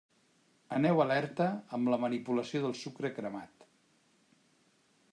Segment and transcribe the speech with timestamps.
[0.77, 1.47] Aneu alerta
[1.79, 3.71] amb la manipulació del sucre cremat.